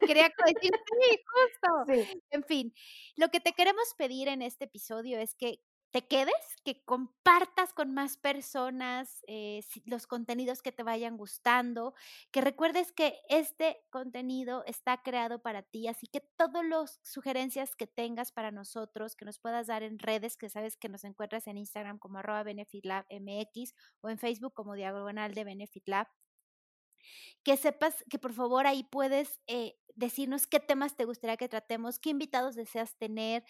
quería 0.00 0.32
decir, 0.46 0.72
sí, 1.00 1.22
justo. 1.32 2.08
En 2.30 2.42
fin, 2.42 2.74
lo 3.14 3.28
que 3.28 3.38
te 3.38 3.52
queremos 3.52 3.94
pedir 3.96 4.26
en 4.26 4.42
este 4.42 4.64
episodio 4.64 5.20
es 5.20 5.36
que 5.36 5.60
te 5.90 6.06
quedes, 6.06 6.34
que 6.64 6.84
compartas 6.84 7.72
con 7.72 7.92
más 7.92 8.16
personas 8.16 9.24
eh, 9.26 9.62
los 9.86 10.06
contenidos 10.06 10.62
que 10.62 10.72
te 10.72 10.82
vayan 10.82 11.16
gustando, 11.16 11.94
que 12.30 12.40
recuerdes 12.40 12.92
que 12.92 13.18
este 13.28 13.82
contenido 13.90 14.62
está 14.66 15.02
creado 15.02 15.42
para 15.42 15.62
ti, 15.62 15.88
así 15.88 16.06
que 16.06 16.20
todas 16.36 16.64
las 16.64 17.00
sugerencias 17.02 17.74
que 17.74 17.86
tengas 17.86 18.30
para 18.30 18.52
nosotros, 18.52 19.16
que 19.16 19.24
nos 19.24 19.38
puedas 19.38 19.66
dar 19.66 19.82
en 19.82 19.98
redes, 19.98 20.36
que 20.36 20.48
sabes 20.48 20.76
que 20.76 20.88
nos 20.88 21.04
encuentras 21.04 21.46
en 21.46 21.58
Instagram 21.58 21.98
como 21.98 22.18
arroba 22.18 22.44
benefitlabmx 22.44 23.74
o 24.00 24.10
en 24.10 24.18
Facebook 24.18 24.54
como 24.54 24.74
diagonal 24.74 25.34
de 25.34 25.44
benefitlab, 25.44 26.06
que 27.42 27.56
sepas 27.56 28.04
que 28.08 28.18
por 28.18 28.32
favor 28.32 28.66
ahí 28.66 28.84
puedes 28.84 29.40
eh, 29.46 29.76
decirnos 29.94 30.46
qué 30.46 30.60
temas 30.60 30.96
te 30.96 31.04
gustaría 31.04 31.36
que 31.36 31.48
tratemos, 31.48 31.98
qué 31.98 32.10
invitados 32.10 32.54
deseas 32.54 32.96
tener 32.96 33.44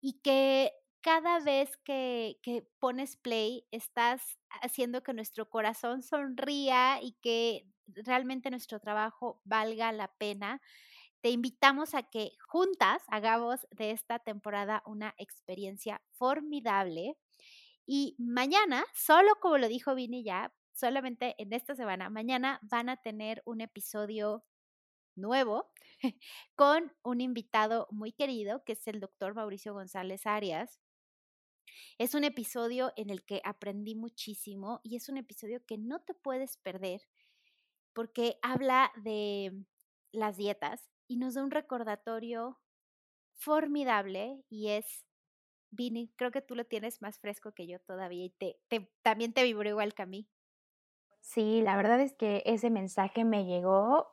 y 0.00 0.20
que 0.20 0.72
cada 1.02 1.40
vez 1.40 1.76
que, 1.84 2.38
pones 2.78 3.16
play, 3.16 3.66
estás 3.72 4.38
haciendo 4.62 5.02
que 5.02 5.12
nuestro 5.12 5.50
corazón 5.50 6.02
sonría 6.02 7.00
y 7.02 7.12
que 7.20 7.66
realmente 7.88 8.50
nuestro 8.50 8.80
trabajo 8.80 9.40
valga 9.44 9.92
la 9.92 10.08
pena. 10.16 10.60
Te 11.20 11.30
invitamos 11.30 11.94
a 11.94 12.04
que 12.04 12.32
juntas 12.48 13.02
hagamos 13.08 13.66
de 13.70 13.90
esta 13.92 14.20
temporada 14.20 14.82
una 14.86 15.14
experiencia 15.18 16.00
formidable. 16.12 17.16
Y 17.86 18.14
mañana, 18.18 18.84
solo 18.94 19.34
como 19.40 19.58
lo 19.58 19.68
dijo 19.68 19.94
Vini 19.94 20.24
ya, 20.24 20.52
solamente 20.72 21.34
en 21.38 21.52
esta 21.52 21.74
semana, 21.74 22.10
mañana 22.10 22.60
van 22.62 22.88
a 22.88 22.96
tener 22.96 23.42
un 23.44 23.60
episodio 23.60 24.44
nuevo 25.16 25.70
con 26.54 26.92
un 27.02 27.20
invitado 27.20 27.88
muy 27.90 28.12
querido, 28.12 28.64
que 28.64 28.72
es 28.72 28.86
el 28.88 29.00
doctor 29.00 29.34
Mauricio 29.34 29.74
González 29.74 30.26
Arias. 30.26 30.80
Es 31.98 32.14
un 32.14 32.24
episodio 32.24 32.92
en 32.96 33.10
el 33.10 33.24
que 33.24 33.40
aprendí 33.44 33.94
muchísimo 33.94 34.80
y 34.82 34.96
es 34.96 35.08
un 35.08 35.16
episodio 35.16 35.64
que 35.66 35.78
no 35.78 36.00
te 36.00 36.14
puedes 36.14 36.56
perder 36.56 37.02
porque 37.92 38.38
habla 38.42 38.92
de 38.96 39.64
las 40.12 40.36
dietas 40.36 40.90
y 41.08 41.16
nos 41.16 41.34
da 41.34 41.44
un 41.44 41.50
recordatorio 41.50 42.58
formidable 43.34 44.44
y 44.48 44.68
es, 44.68 45.04
Vini, 45.70 46.12
creo 46.16 46.30
que 46.30 46.42
tú 46.42 46.54
lo 46.54 46.64
tienes 46.64 47.02
más 47.02 47.18
fresco 47.18 47.52
que 47.52 47.66
yo 47.66 47.80
todavía 47.80 48.24
y 48.24 48.30
te, 48.30 48.60
también 49.02 49.32
te 49.32 49.42
vibró 49.42 49.68
igual 49.68 49.94
que 49.94 50.02
a 50.02 50.06
mí. 50.06 50.28
Sí, 51.20 51.62
la 51.62 51.76
verdad 51.76 52.00
es 52.00 52.14
que 52.14 52.42
ese 52.46 52.68
mensaje 52.70 53.24
me 53.24 53.44
llegó 53.44 54.10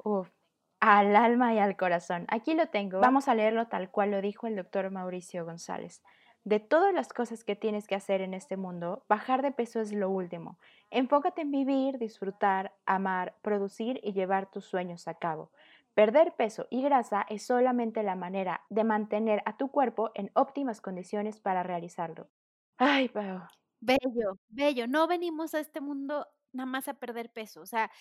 al 0.80 1.16
alma 1.16 1.54
y 1.54 1.60
al 1.60 1.76
corazón. 1.76 2.26
Aquí 2.30 2.54
lo 2.54 2.68
tengo. 2.68 3.00
Vamos 3.00 3.28
a 3.28 3.36
leerlo 3.36 3.68
tal 3.68 3.90
cual 3.90 4.12
lo 4.12 4.22
dijo 4.22 4.48
el 4.48 4.56
doctor 4.56 4.90
Mauricio 4.92 5.44
González. 5.44 6.04
De 6.44 6.60
todas 6.60 6.94
las 6.94 7.14
cosas 7.14 7.44
que 7.44 7.56
tienes 7.56 7.88
que 7.88 7.96
hacer 7.96 8.22
en 8.22 8.34
este 8.34 8.58
mundo, 8.58 9.06
bajar 9.08 9.42
de 9.42 9.52
peso 9.52 9.80
es 9.82 9.94
lo 9.94 10.10
último. 10.10 10.60
Enfócate 10.90 11.42
en 11.42 11.52
vivir, 11.52 11.98
disfrutar, 11.98 12.76
amar, 12.86 13.38
producir 13.42 14.00
y 14.04 14.14
llevar 14.14 14.50
tus 14.52 14.66
sueños 14.66 15.08
a 15.08 15.16
cabo. 15.16 15.52
Perder 15.94 16.36
peso 16.36 16.68
y 16.70 16.82
grasa 16.82 17.26
es 17.30 17.46
solamente 17.46 18.04
la 18.04 18.16
manera 18.16 18.66
de 18.70 18.84
mantener 18.84 19.42
a 19.46 19.58
tu 19.58 19.70
cuerpo 19.70 20.12
en 20.16 20.32
óptimas 20.34 20.82
condiciones 20.82 21.40
para 21.40 21.64
realizarlo. 21.64 22.30
Ay, 22.78 23.10
Pau. 23.10 23.40
Bello, 23.82 24.38
bello. 24.50 24.88
No 24.88 25.08
venimos 25.08 25.54
a 25.54 25.60
este 25.60 25.82
mundo 25.82 26.28
nada 26.52 26.66
más 26.66 26.88
a 26.88 26.96
perder 26.96 27.32
peso. 27.32 27.62
O 27.62 27.66
sea, 27.66 27.92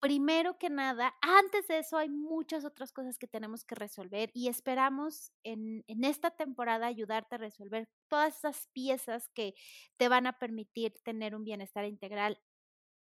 primero 0.00 0.58
que 0.58 0.70
nada, 0.70 1.14
antes 1.20 1.66
de 1.68 1.78
eso 1.78 1.96
hay 1.96 2.08
muchas 2.08 2.64
otras 2.64 2.92
cosas 2.92 3.18
que 3.18 3.26
tenemos 3.26 3.64
que 3.64 3.74
resolver 3.74 4.30
y 4.32 4.48
esperamos 4.48 5.32
en, 5.42 5.84
esta 5.88 6.30
temporada 6.30 6.86
ayudarte 6.86 7.34
a 7.34 7.38
resolver 7.38 7.88
todas 8.08 8.38
esas 8.38 8.68
piezas 8.68 9.28
que 9.34 9.54
te 9.96 10.08
van 10.08 10.26
a 10.26 10.38
permitir 10.38 10.94
tener 11.02 11.34
un 11.34 11.44
bienestar 11.44 11.84
integral 11.84 12.40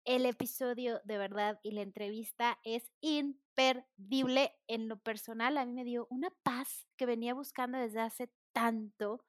el 0.05 0.27
episodio 0.27 1.01
de 1.03 1.17
verdad 1.17 1.59
y 1.63 1.71
la 1.71 1.81
entrevista 1.81 2.59
es 2.63 2.91
imperdible. 3.01 4.53
En 4.67 4.87
lo 4.87 4.99
personal, 4.99 5.57
a 5.57 5.65
mí 5.65 5.73
me 5.73 5.83
dio 5.83 6.05
una 6.11 6.29
paz 6.43 6.87
que 6.95 7.07
venía 7.07 7.33
buscando 7.33 7.79
desde 7.79 8.01
hace 8.01 8.29
tanto, 8.53 9.25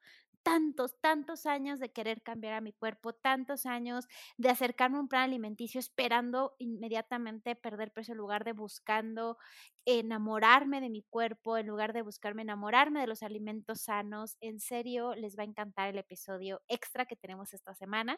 tantos, 0.47 0.95
tantos 1.01 1.45
años 1.45 1.77
de 1.77 1.91
querer 1.91 2.21
cambiar 2.21 2.53
a 2.53 2.61
mi 2.61 2.71
cuerpo, 2.71 3.11
tantos 3.11 3.65
años 3.65 4.07
de 4.37 4.47
acercarme 4.47 4.95
a 4.95 5.01
un 5.01 5.09
plan 5.09 5.23
alimenticio 5.23 5.77
esperando 5.77 6.55
inmediatamente 6.57 7.57
perder 7.57 7.91
peso 7.91 8.13
en 8.13 8.17
lugar 8.17 8.45
de 8.45 8.53
buscando 8.53 9.37
enamorarme 9.83 10.79
de 10.79 10.89
mi 10.89 11.03
cuerpo, 11.03 11.57
en 11.57 11.67
lugar 11.67 11.91
de 11.91 12.01
buscarme 12.01 12.43
enamorarme 12.43 13.01
de 13.01 13.07
los 13.07 13.23
alimentos 13.23 13.81
sanos. 13.81 14.37
En 14.39 14.61
serio, 14.61 15.15
les 15.15 15.37
va 15.37 15.41
a 15.43 15.47
encantar 15.47 15.89
el 15.89 15.97
episodio 15.97 16.61
extra 16.69 17.05
que 17.05 17.17
tenemos 17.17 17.53
esta 17.53 17.73
semana. 17.73 18.17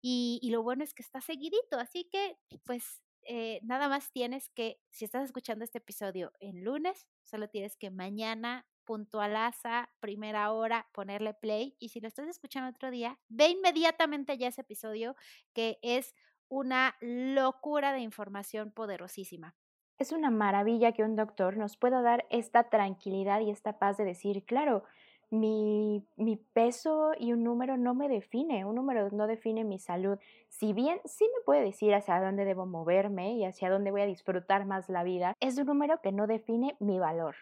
Y, 0.00 0.40
lo 0.50 0.62
bueno 0.62 0.82
es 0.82 0.94
que 0.94 1.02
está 1.02 1.20
seguidito, 1.20 1.78
así 1.78 2.08
que 2.10 2.38
pues 2.64 3.02
eh, 3.24 3.60
nada 3.62 3.86
más 3.90 4.10
tienes 4.12 4.48
que, 4.54 4.80
si 4.92 5.04
estás 5.04 5.26
escuchando 5.26 5.62
este 5.62 5.76
episodio 5.76 6.32
en 6.40 6.64
lunes, 6.64 7.06
solo 7.22 7.48
tienes 7.48 7.76
que 7.76 7.90
mañana 7.90 8.66
puntualaza, 8.84 9.88
primera 10.00 10.52
hora, 10.52 10.88
ponerle 10.92 11.34
play. 11.34 11.76
Y 11.78 11.90
si 11.90 12.00
lo 12.00 12.08
estás 12.08 12.28
escuchando 12.28 12.70
otro 12.70 12.90
día, 12.90 13.18
ve 13.28 13.48
inmediatamente 13.48 14.36
ya 14.38 14.48
ese 14.48 14.62
episodio 14.62 15.16
que 15.52 15.78
es 15.82 16.14
una 16.48 16.96
locura 17.00 17.92
de 17.92 18.00
información 18.00 18.72
poderosísima. 18.72 19.54
Es 19.98 20.12
una 20.12 20.30
maravilla 20.30 20.92
que 20.92 21.04
un 21.04 21.14
doctor 21.14 21.56
nos 21.56 21.76
pueda 21.76 22.02
dar 22.02 22.26
esta 22.30 22.70
tranquilidad 22.70 23.40
y 23.40 23.50
esta 23.50 23.78
paz 23.78 23.96
de 23.96 24.04
decir, 24.04 24.44
claro, 24.44 24.82
mi, 25.30 26.04
mi, 26.16 26.36
peso 26.36 27.12
y 27.18 27.32
un 27.32 27.44
número 27.44 27.76
no 27.76 27.94
me 27.94 28.08
define, 28.08 28.64
un 28.64 28.74
número 28.74 29.10
no 29.10 29.26
define 29.26 29.62
mi 29.62 29.78
salud. 29.78 30.18
Si 30.48 30.72
bien 30.72 31.00
sí 31.04 31.24
me 31.24 31.44
puede 31.44 31.62
decir 31.62 31.94
hacia 31.94 32.20
dónde 32.20 32.44
debo 32.44 32.66
moverme 32.66 33.34
y 33.34 33.44
hacia 33.44 33.70
dónde 33.70 33.92
voy 33.92 34.00
a 34.00 34.06
disfrutar 34.06 34.66
más 34.66 34.88
la 34.88 35.04
vida, 35.04 35.34
es 35.38 35.56
un 35.58 35.66
número 35.66 36.00
que 36.00 36.10
no 36.12 36.26
define 36.26 36.76
mi 36.80 36.98
valor. 36.98 37.36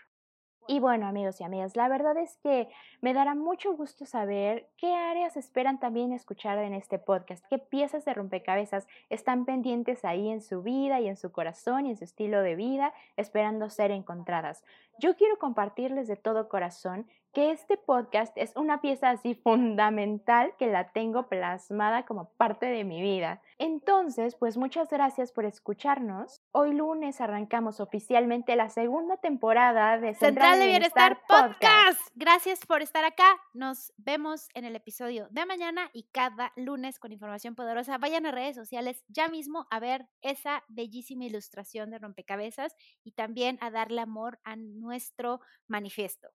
Y 0.71 0.81
bueno, 0.81 1.07
amigos 1.07 1.41
y 1.41 1.45
amigas, 1.45 1.77
la 1.77 1.89
verdad 1.89 2.19
es 2.19 2.37
que 2.43 2.69
me 3.01 3.15
dará 3.15 3.35
mucho 3.35 3.73
gusto 3.75 4.05
saber 4.05 4.69
qué 4.77 4.95
áreas 4.95 5.39
esperan 5.39 5.81
también 5.81 6.13
escuchar 6.13 6.59
en 6.59 6.75
este 6.75 6.99
podcast, 6.99 7.43
qué 7.49 7.57
piezas 7.57 8.05
de 8.05 8.13
rompecabezas 8.13 8.87
están 9.09 9.47
pendientes 9.47 10.05
ahí 10.05 10.29
en 10.29 10.43
su 10.43 10.63
vida 10.63 11.01
y 11.01 11.09
en 11.09 11.17
su 11.17 11.33
corazón 11.33 11.87
y 11.87 11.91
en 11.93 11.97
su 11.97 12.05
estilo 12.05 12.43
de 12.43 12.55
vida, 12.55 12.93
esperando 13.17 13.71
ser 13.71 13.91
encontradas. 13.91 14.63
Yo 14.99 15.17
quiero 15.17 15.39
compartirles 15.39 16.07
de 16.07 16.17
todo 16.17 16.51
corazón 16.51 17.07
que 17.33 17.51
este 17.51 17.77
podcast 17.77 18.37
es 18.37 18.55
una 18.57 18.81
pieza 18.81 19.11
así 19.11 19.35
fundamental 19.35 20.55
que 20.59 20.67
la 20.67 20.93
tengo 20.93 21.29
plasmada 21.29 22.05
como 22.05 22.31
parte 22.35 22.67
de 22.67 22.85
mi 22.85 23.03
vida. 23.03 23.43
Entonces, 23.59 24.35
pues 24.37 24.57
muchas 24.57 24.89
gracias 24.89 25.33
por 25.33 25.45
escucharnos. 25.45 26.43
Hoy 26.53 26.75
lunes 26.75 27.21
arrancamos 27.21 27.81
oficialmente 27.81 28.57
la 28.57 28.69
segunda 28.69 29.17
temporada 29.17 29.99
de 29.99 30.15
Central, 30.15 30.59
de 30.59 30.67
Bienestar, 30.67 31.21
Podcast. 31.29 32.01
Gracias 32.15 32.65
por 32.67 32.83
estar 32.83 33.05
acá. 33.05 33.37
Nos 33.53 33.93
vemos 33.97 34.49
en 34.55 34.65
el 34.65 34.77
episodio 34.77 35.29
de 35.31 35.47
mañana 35.47 35.91
y 35.93 36.05
cada 36.13 36.53
lunes 36.57 36.99
con 36.99 37.13
información 37.13 37.55
poderosa. 37.55 37.99
Vayan 37.99 38.27
a 38.27 38.33
redes 38.33 38.57
sociales 38.57 39.05
ya 39.09 39.29
mismo 39.29 39.67
a 39.71 39.81
ver 39.81 40.09
esa 40.23 40.65
bellísima 40.69 41.25
ilustración 41.25 41.91
de 41.91 41.99
rompecabezas 41.99 42.75
y 43.05 43.13
también 43.13 43.59
a 43.61 43.71
darle 43.71 44.01
amor 44.01 44.39
a 44.45 44.57
nuestro 44.57 45.41
manifiesto. 45.67 46.29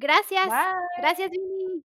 Gracias. 0.00 0.48
Gracias, 0.96 1.30
Vini. 1.30 1.84